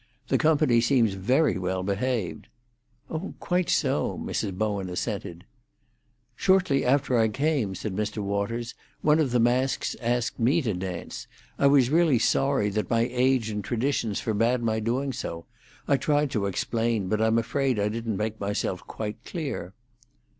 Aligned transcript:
The 0.29 0.39
company 0.39 0.81
seems 0.81 1.13
very 1.13 1.59
well 1.59 1.83
behaved." 1.83 2.47
"Oh, 3.07 3.35
quite 3.39 3.69
so," 3.69 4.17
Mrs. 4.17 4.57
Bowen 4.57 4.89
assented. 4.89 5.45
"Shortly 6.35 6.83
after 6.83 7.19
I 7.19 7.27
came," 7.27 7.75
said 7.75 7.95
Mr. 7.95 8.17
Waters, 8.17 8.73
"one 9.01 9.19
of 9.19 9.29
the 9.29 9.39
masks 9.39 9.95
asked 10.01 10.39
me 10.39 10.59
to 10.63 10.73
dance. 10.73 11.27
I 11.59 11.67
was 11.67 11.91
really 11.91 12.17
sorry 12.17 12.69
that 12.69 12.89
my 12.89 13.07
age 13.11 13.51
and 13.51 13.63
traditions 13.63 14.19
forbade 14.19 14.63
my 14.63 14.79
doing 14.79 15.13
so. 15.13 15.45
I 15.87 15.97
tried 15.97 16.31
to 16.31 16.47
explain, 16.47 17.07
but 17.07 17.21
I'm 17.21 17.37
afraid 17.37 17.77
I 17.79 17.87
didn't 17.87 18.17
make 18.17 18.39
myself 18.39 18.81
quite 18.87 19.23
clear." 19.23 19.75